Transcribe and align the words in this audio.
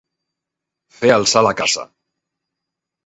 Fer 1.01 1.11
alçar 1.17 1.45
la 1.49 1.53
caça. 1.63 1.85